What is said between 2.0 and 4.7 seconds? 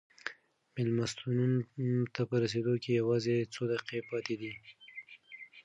ته په رسېدو کې یوازې څو دقیقې پاتې دي.